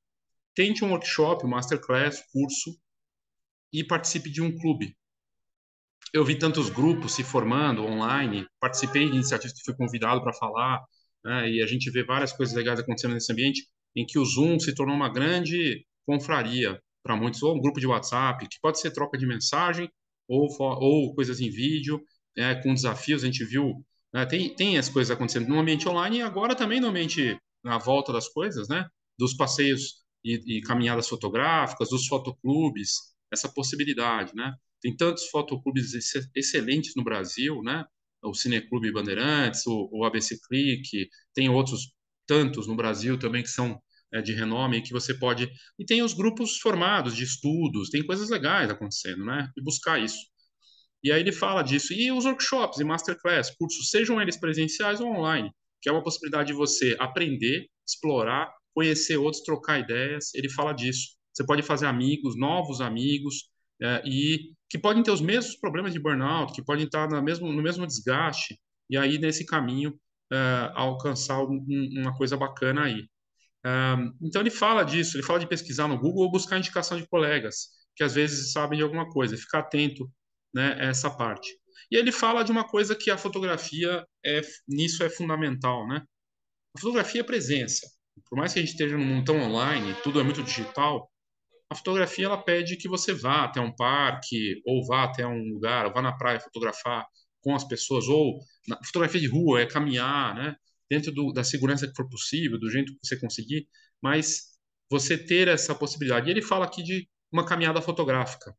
tente 0.55 0.83
um 0.83 0.91
workshop, 0.91 1.45
masterclass, 1.45 2.23
curso 2.31 2.79
e 3.71 3.83
participe 3.83 4.29
de 4.29 4.41
um 4.41 4.57
clube. 4.57 4.97
Eu 6.13 6.23
vi 6.23 6.39
tantos 6.39 6.69
grupos 6.69 7.13
se 7.13 7.23
formando 7.23 7.83
online, 7.83 8.47
participei 8.59 9.09
de 9.09 9.15
iniciativas 9.15 9.53
que 9.53 9.65
fui 9.65 9.75
convidado 9.75 10.23
para 10.23 10.33
falar, 10.33 10.81
né, 11.23 11.49
e 11.51 11.61
a 11.61 11.67
gente 11.67 11.91
vê 11.91 12.05
várias 12.05 12.31
coisas 12.31 12.55
legais 12.55 12.79
acontecendo 12.79 13.13
nesse 13.13 13.31
ambiente, 13.31 13.67
em 13.95 14.05
que 14.05 14.19
o 14.19 14.25
Zoom 14.25 14.59
se 14.59 14.73
tornou 14.75 14.95
uma 14.95 15.09
grande 15.09 15.85
confraria 16.05 16.79
para 17.03 17.15
muitos, 17.15 17.41
ou 17.43 17.55
um 17.55 17.61
grupo 17.61 17.79
de 17.79 17.87
WhatsApp, 17.87 18.47
que 18.47 18.59
pode 18.61 18.79
ser 18.79 18.91
troca 18.91 19.17
de 19.17 19.27
mensagem, 19.27 19.89
ou, 20.27 20.47
ou 20.59 21.13
coisas 21.13 21.39
em 21.39 21.49
vídeo, 21.49 22.01
é, 22.35 22.55
com 22.55 22.73
desafios, 22.73 23.23
a 23.23 23.27
gente 23.27 23.45
viu, 23.45 23.85
né, 24.13 24.25
tem, 24.25 24.53
tem 24.55 24.77
as 24.77 24.89
coisas 24.89 25.11
acontecendo 25.11 25.47
no 25.47 25.59
ambiente 25.59 25.87
online 25.87 26.17
e 26.17 26.21
agora 26.21 26.55
também 26.55 26.79
no 26.79 26.87
ambiente, 26.87 27.37
na 27.63 27.77
volta 27.77 28.11
das 28.11 28.27
coisas, 28.27 28.67
né, 28.67 28.87
dos 29.17 29.35
passeios 29.35 30.03
e, 30.23 30.57
e 30.57 30.61
caminhadas 30.61 31.07
fotográficas, 31.07 31.91
os 31.91 32.07
fotoclubes, 32.07 33.15
essa 33.31 33.47
possibilidade, 33.47 34.33
né? 34.35 34.53
Tem 34.81 34.95
tantos 34.95 35.25
fotoclubes 35.29 35.93
excelentes 36.35 36.93
no 36.95 37.03
Brasil, 37.03 37.61
né? 37.63 37.85
O 38.23 38.33
Cineclube 38.33 38.91
Bandeirantes, 38.91 39.65
o, 39.67 39.89
o 39.91 40.03
ABC 40.03 40.39
Click, 40.47 41.09
tem 41.33 41.49
outros 41.49 41.93
tantos 42.27 42.67
no 42.67 42.75
Brasil 42.75 43.19
também 43.19 43.43
que 43.43 43.49
são 43.49 43.79
é, 44.15 44.21
de 44.21 44.33
renome 44.33 44.81
que 44.81 44.93
você 44.93 45.13
pode 45.13 45.49
e 45.77 45.85
tem 45.85 46.01
os 46.01 46.13
grupos 46.13 46.57
formados 46.57 47.15
de 47.15 47.23
estudos, 47.23 47.89
tem 47.89 48.05
coisas 48.05 48.29
legais 48.29 48.69
acontecendo, 48.69 49.25
né? 49.25 49.49
E 49.57 49.61
buscar 49.61 49.99
isso. 49.99 50.19
E 51.03 51.11
aí 51.11 51.19
ele 51.19 51.31
fala 51.31 51.61
disso 51.61 51.93
e 51.93 52.11
os 52.11 52.25
workshops 52.25 52.79
e 52.79 52.83
masterclass, 52.83 53.51
cursos, 53.51 53.89
sejam 53.89 54.21
eles 54.21 54.39
presenciais 54.39 54.99
ou 54.99 55.07
online, 55.07 55.51
que 55.81 55.89
é 55.89 55.91
uma 55.91 56.03
possibilidade 56.03 56.47
de 56.47 56.53
você 56.53 56.95
aprender, 56.99 57.67
explorar 57.87 58.51
conhecer 58.75 59.17
outros, 59.17 59.41
trocar 59.41 59.79
ideias. 59.79 60.33
Ele 60.35 60.49
fala 60.49 60.73
disso. 60.73 61.15
Você 61.33 61.45
pode 61.45 61.63
fazer 61.63 61.87
amigos, 61.87 62.37
novos 62.37 62.81
amigos, 62.81 63.49
é, 63.81 64.03
e 64.05 64.53
que 64.69 64.77
podem 64.77 65.01
ter 65.01 65.11
os 65.11 65.21
mesmos 65.21 65.55
problemas 65.57 65.93
de 65.93 65.99
burnout, 65.99 66.53
que 66.53 66.63
podem 66.63 66.85
estar 66.85 67.09
no 67.09 67.21
mesmo, 67.21 67.51
no 67.51 67.61
mesmo 67.61 67.87
desgaste, 67.87 68.59
e 68.89 68.97
aí 68.97 69.17
nesse 69.17 69.45
caminho 69.45 69.97
é, 70.31 70.71
alcançar 70.75 71.41
um, 71.43 71.65
uma 71.97 72.15
coisa 72.17 72.37
bacana 72.37 72.83
aí. 72.83 73.07
Então 74.21 74.41
ele 74.41 74.51
fala 74.51 74.83
disso, 74.83 75.17
ele 75.17 75.23
fala 75.23 75.39
de 75.39 75.47
pesquisar 75.47 75.87
no 75.87 75.99
Google 75.99 76.25
ou 76.25 76.31
buscar 76.31 76.57
indicação 76.57 76.97
de 76.97 77.07
colegas 77.07 77.69
que 77.95 78.03
às 78.03 78.13
vezes 78.13 78.51
sabem 78.51 78.77
de 78.77 78.83
alguma 78.83 79.09
coisa, 79.09 79.37
ficar 79.37 79.59
atento 79.59 80.11
né, 80.53 80.73
a 80.73 80.85
essa 80.87 81.09
parte. 81.09 81.49
E 81.89 81.95
ele 81.95 82.11
fala 82.11 82.43
de 82.43 82.51
uma 82.51 82.65
coisa 82.67 82.93
que 82.93 83.09
a 83.09 83.17
fotografia 83.17 84.05
é 84.25 84.41
nisso 84.67 85.01
é 85.01 85.09
fundamental, 85.09 85.87
né? 85.87 86.01
A 86.75 86.79
fotografia 86.79 87.21
é 87.21 87.23
presença 87.23 87.87
por 88.29 88.37
mais 88.37 88.53
que 88.53 88.59
a 88.59 88.61
gente 88.61 88.71
esteja 88.71 88.97
num 88.97 89.05
mundo 89.05 89.25
tão 89.25 89.39
online, 89.41 89.95
tudo 90.03 90.19
é 90.19 90.23
muito 90.23 90.41
digital, 90.43 91.11
a 91.69 91.75
fotografia 91.75 92.25
ela 92.25 92.41
pede 92.41 92.77
que 92.77 92.87
você 92.87 93.13
vá 93.13 93.43
até 93.43 93.59
um 93.59 93.75
parque, 93.75 94.61
ou 94.65 94.85
vá 94.85 95.03
até 95.03 95.25
um 95.25 95.49
lugar, 95.49 95.85
ou 95.85 95.93
vá 95.93 96.01
na 96.01 96.15
praia 96.15 96.39
fotografar 96.39 97.05
com 97.41 97.55
as 97.55 97.63
pessoas, 97.63 98.07
ou 98.07 98.39
na 98.67 98.77
fotografia 98.85 99.19
de 99.19 99.27
rua 99.27 99.61
é 99.61 99.65
caminhar, 99.65 100.35
né? 100.35 100.55
Dentro 100.89 101.11
do, 101.11 101.31
da 101.33 101.43
segurança 101.43 101.87
que 101.87 101.95
for 101.95 102.07
possível, 102.09 102.59
do 102.59 102.69
jeito 102.69 102.93
que 102.93 102.99
você 103.03 103.19
conseguir, 103.19 103.67
mas 104.01 104.55
você 104.89 105.17
ter 105.17 105.47
essa 105.47 105.73
possibilidade. 105.73 106.27
E 106.27 106.31
ele 106.31 106.41
fala 106.41 106.65
aqui 106.65 106.83
de 106.83 107.07
uma 107.31 107.45
caminhada 107.45 107.81
fotográfica, 107.81 108.55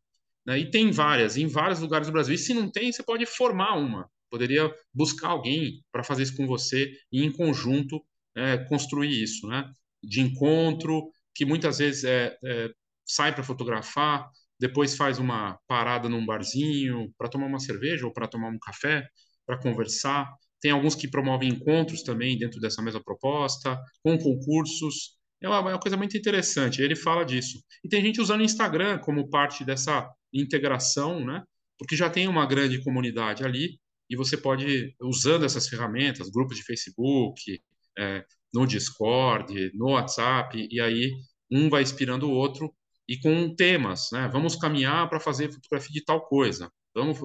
né? 0.46 0.58
E 0.58 0.70
tem 0.70 0.90
várias, 0.90 1.36
em 1.36 1.46
vários 1.46 1.80
lugares 1.80 2.08
do 2.08 2.12
Brasil. 2.12 2.34
E 2.34 2.38
se 2.38 2.54
não 2.54 2.70
tem, 2.70 2.92
você 2.92 3.02
pode 3.02 3.24
formar 3.26 3.76
uma. 3.76 4.10
Poderia 4.30 4.72
buscar 4.92 5.28
alguém 5.28 5.84
para 5.92 6.02
fazer 6.04 6.24
isso 6.24 6.36
com 6.36 6.46
você 6.46 6.92
e 7.12 7.24
em 7.24 7.32
conjunto 7.32 8.04
é, 8.34 8.58
construir 8.58 9.22
isso, 9.22 9.46
né? 9.46 9.70
De 10.02 10.20
encontro, 10.20 11.10
que 11.34 11.44
muitas 11.44 11.78
vezes 11.78 12.04
é, 12.04 12.36
é 12.44 12.70
sai 13.06 13.32
para 13.34 13.44
fotografar, 13.44 14.28
depois 14.58 14.96
faz 14.96 15.18
uma 15.18 15.58
parada 15.66 16.08
num 16.08 16.24
barzinho 16.24 17.12
para 17.16 17.28
tomar 17.28 17.46
uma 17.46 17.60
cerveja 17.60 18.06
ou 18.06 18.12
para 18.12 18.26
tomar 18.26 18.48
um 18.48 18.58
café, 18.58 19.06
para 19.46 19.58
conversar. 19.58 20.28
Tem 20.66 20.72
alguns 20.72 20.96
que 20.96 21.06
promovem 21.06 21.50
encontros 21.50 22.02
também 22.02 22.36
dentro 22.36 22.58
dessa 22.58 22.82
mesma 22.82 23.00
proposta, 23.00 23.80
com 24.02 24.18
concursos. 24.18 25.12
É 25.40 25.48
uma, 25.48 25.58
é 25.58 25.74
uma 25.74 25.78
coisa 25.78 25.96
muito 25.96 26.16
interessante. 26.16 26.82
Ele 26.82 26.96
fala 26.96 27.22
disso. 27.24 27.62
E 27.84 27.88
tem 27.88 28.02
gente 28.02 28.20
usando 28.20 28.40
o 28.40 28.44
Instagram 28.44 28.98
como 28.98 29.30
parte 29.30 29.64
dessa 29.64 30.10
integração, 30.32 31.24
né? 31.24 31.44
Porque 31.78 31.94
já 31.94 32.10
tem 32.10 32.26
uma 32.26 32.44
grande 32.44 32.82
comunidade 32.82 33.44
ali 33.44 33.78
e 34.10 34.16
você 34.16 34.36
pode, 34.36 34.92
usando 35.00 35.44
essas 35.44 35.68
ferramentas, 35.68 36.28
grupos 36.30 36.56
de 36.56 36.64
Facebook, 36.64 37.62
é, 37.96 38.24
no 38.52 38.66
Discord, 38.66 39.70
no 39.72 39.90
WhatsApp, 39.90 40.66
e 40.68 40.80
aí 40.80 41.12
um 41.48 41.70
vai 41.70 41.84
inspirando 41.84 42.28
o 42.28 42.32
outro 42.32 42.74
e 43.08 43.16
com 43.20 43.54
temas, 43.54 44.08
né? 44.10 44.28
Vamos 44.32 44.56
caminhar 44.56 45.08
para 45.08 45.20
fazer 45.20 45.52
fotografia 45.52 45.92
de 45.92 46.04
tal 46.04 46.26
coisa, 46.26 46.68
vamos, 46.92 47.20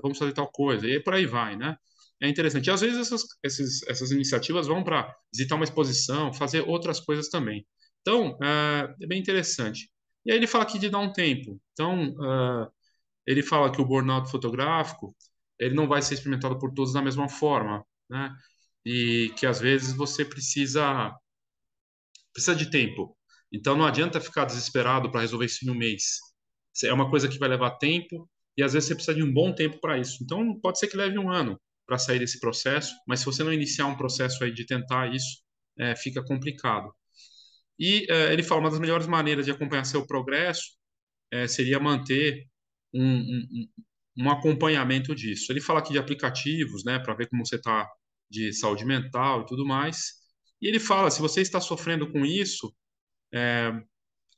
vamos 0.00 0.18
fazer 0.18 0.32
tal 0.34 0.48
coisa, 0.52 0.86
e 0.86 1.00
por 1.00 1.14
aí 1.14 1.26
vai, 1.26 1.56
né? 1.56 1.76
É 2.22 2.28
interessante. 2.28 2.66
E 2.68 2.70
às 2.70 2.80
vezes 2.80 2.98
essas, 2.98 3.22
esses, 3.42 3.82
essas 3.88 4.10
iniciativas 4.10 4.66
vão 4.66 4.82
para 4.82 5.14
visitar 5.32 5.56
uma 5.56 5.64
exposição, 5.64 6.32
fazer 6.32 6.62
outras 6.62 7.00
coisas 7.00 7.28
também. 7.28 7.66
Então, 8.00 8.38
é, 8.42 8.94
é, 9.02 9.06
bem 9.06 9.20
interessante. 9.20 9.90
E 10.24 10.32
aí 10.32 10.38
ele 10.38 10.46
fala 10.46 10.64
aqui 10.64 10.78
de 10.78 10.88
dar 10.88 10.98
um 10.98 11.12
tempo. 11.12 11.60
Então, 11.72 12.10
uh, 12.14 12.70
ele 13.26 13.42
fala 13.42 13.70
que 13.70 13.80
o 13.80 13.84
burnout 13.84 14.30
fotográfico 14.30 15.14
ele 15.58 15.74
não 15.74 15.88
vai 15.88 16.02
ser 16.02 16.14
experimentado 16.14 16.58
por 16.58 16.72
todos 16.72 16.92
da 16.92 17.02
mesma 17.02 17.28
forma, 17.28 17.84
né? 18.10 18.34
e 18.84 19.32
que 19.36 19.46
às 19.46 19.60
vezes 19.60 19.92
você 19.92 20.24
precisa 20.24 21.12
precisa 22.32 22.54
de 22.54 22.70
tempo. 22.70 23.16
Então 23.52 23.76
não 23.76 23.86
adianta 23.86 24.20
ficar 24.20 24.44
desesperado 24.44 25.10
para 25.10 25.22
resolver 25.22 25.46
isso 25.46 25.64
em 25.64 25.70
um 25.70 25.74
mês. 25.74 26.18
É 26.84 26.92
uma 26.92 27.10
coisa 27.10 27.28
que 27.28 27.38
vai 27.38 27.48
levar 27.48 27.72
tempo 27.78 28.28
e 28.56 28.62
às 28.62 28.72
vezes 28.74 28.88
você 28.88 28.94
precisa 28.94 29.16
de 29.16 29.22
um 29.22 29.32
bom 29.32 29.54
tempo 29.54 29.80
para 29.80 29.98
isso. 29.98 30.22
Então 30.22 30.58
pode 30.60 30.78
ser 30.78 30.88
que 30.88 30.96
leve 30.96 31.18
um 31.18 31.30
ano, 31.30 31.60
para 31.86 31.98
sair 31.98 32.18
desse 32.18 32.40
processo, 32.40 32.94
mas 33.06 33.20
se 33.20 33.26
você 33.26 33.44
não 33.44 33.52
iniciar 33.52 33.86
um 33.86 33.96
processo 33.96 34.42
aí 34.42 34.52
de 34.52 34.66
tentar 34.66 35.14
isso, 35.14 35.42
é, 35.78 35.94
fica 35.94 36.22
complicado. 36.24 36.92
E 37.78 38.06
é, 38.10 38.32
ele 38.32 38.42
fala 38.42 38.60
uma 38.60 38.70
das 38.70 38.80
melhores 38.80 39.06
maneiras 39.06 39.44
de 39.44 39.52
acompanhar 39.52 39.84
seu 39.84 40.06
progresso 40.06 40.76
é, 41.30 41.46
seria 41.46 41.78
manter 41.78 42.46
um, 42.92 43.04
um, 43.04 43.68
um, 44.18 44.30
acompanhamento 44.30 45.14
disso. 45.14 45.52
Ele 45.52 45.60
fala 45.60 45.80
aqui 45.80 45.92
de 45.92 45.98
aplicativos, 45.98 46.84
né, 46.84 46.98
para 46.98 47.14
ver 47.14 47.28
como 47.28 47.44
você 47.44 47.56
está 47.56 47.88
de 48.30 48.52
saúde 48.52 48.84
mental 48.84 49.42
e 49.42 49.46
tudo 49.46 49.64
mais. 49.66 50.14
E 50.60 50.66
ele 50.66 50.80
fala, 50.80 51.10
se 51.10 51.20
você 51.20 51.42
está 51.42 51.60
sofrendo 51.60 52.10
com 52.10 52.24
isso, 52.24 52.74
é, 53.32 53.72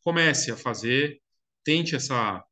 comece 0.02 0.50
a 0.50 0.56
fazer, 0.56 1.20
tente 1.64 1.94
essa, 1.94 2.42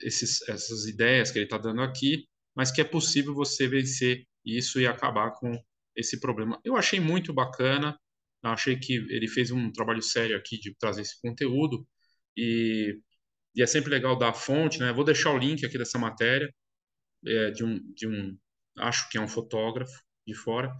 esses, 0.00 0.46
essas 0.48 0.86
ideias 0.86 1.30
que 1.30 1.38
ele 1.38 1.46
está 1.46 1.58
dando 1.58 1.82
aqui, 1.82 2.26
mas 2.54 2.70
que 2.70 2.80
é 2.80 2.84
possível 2.84 3.34
você 3.34 3.68
vencer 3.68 4.26
isso 4.44 4.80
e 4.80 4.86
acabar 4.86 5.32
com 5.32 5.52
esse 5.96 6.20
problema. 6.20 6.60
Eu 6.64 6.76
achei 6.76 7.00
muito 7.00 7.32
bacana, 7.32 7.98
achei 8.42 8.78
que 8.78 8.94
ele 8.94 9.28
fez 9.28 9.50
um 9.50 9.70
trabalho 9.72 10.02
sério 10.02 10.36
aqui 10.36 10.58
de 10.58 10.74
trazer 10.76 11.02
esse 11.02 11.20
conteúdo 11.20 11.86
e, 12.36 12.98
e 13.54 13.62
é 13.62 13.66
sempre 13.66 13.90
legal 13.90 14.16
dar 14.18 14.30
a 14.30 14.34
fonte, 14.34 14.78
né? 14.80 14.92
Vou 14.92 15.04
deixar 15.04 15.32
o 15.32 15.38
link 15.38 15.64
aqui 15.66 15.78
dessa 15.78 15.98
matéria 15.98 16.52
é, 17.26 17.50
de, 17.50 17.64
um, 17.64 17.78
de 17.94 18.06
um, 18.08 18.38
acho 18.78 19.08
que 19.10 19.18
é 19.18 19.20
um 19.20 19.28
fotógrafo 19.28 19.92
de 20.26 20.34
fora 20.34 20.72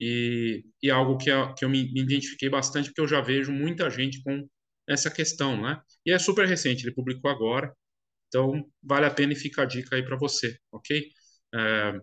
e, 0.00 0.64
e 0.82 0.90
algo 0.90 1.16
que, 1.18 1.30
que 1.56 1.64
eu 1.64 1.68
me, 1.68 1.92
me 1.92 2.02
identifiquei 2.02 2.48
bastante 2.50 2.88
porque 2.88 3.00
eu 3.00 3.08
já 3.08 3.20
vejo 3.20 3.52
muita 3.52 3.90
gente 3.90 4.22
com 4.22 4.48
essa 4.88 5.10
questão, 5.10 5.60
né? 5.60 5.80
E 6.04 6.12
é 6.12 6.18
super 6.18 6.46
recente, 6.46 6.84
ele 6.84 6.94
publicou 6.94 7.30
agora, 7.30 7.74
então 8.28 8.64
vale 8.82 9.06
a 9.06 9.10
pena 9.10 9.32
e 9.32 9.36
fica 9.36 9.62
a 9.62 9.66
dica 9.66 9.96
aí 9.96 10.04
para 10.04 10.16
você, 10.16 10.58
ok? 10.72 11.08
É, 11.54 12.00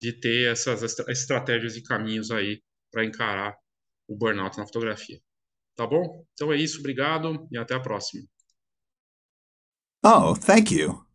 de 0.00 0.12
ter 0.20 0.50
essas 0.50 0.82
estratégias 1.08 1.76
e 1.76 1.82
caminhos 1.82 2.30
aí 2.30 2.62
para 2.92 3.04
encarar 3.04 3.56
o 4.08 4.16
burnout 4.16 4.56
na 4.56 4.66
fotografia. 4.66 5.20
Tá 5.74 5.86
bom? 5.86 6.24
Então 6.32 6.52
é 6.52 6.56
isso, 6.56 6.78
obrigado 6.78 7.46
e 7.50 7.58
até 7.58 7.74
a 7.74 7.80
próxima. 7.80 8.24
Oh, 10.04 10.34
thank 10.34 10.72
you. 10.72 11.05